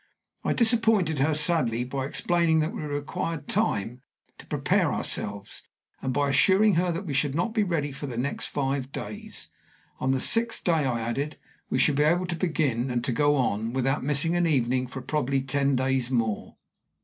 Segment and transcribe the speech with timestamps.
[0.43, 4.01] I disappointed her sadly by explaining that we required time
[4.39, 5.61] to prepare ourselves,
[6.01, 9.49] and by assuring her that we should not be ready for the next five days.
[9.99, 11.37] On the sixth day, I added,
[11.69, 15.01] we should be able to begin, and to go on, without missing an evening, for
[15.03, 16.57] probably ten days more.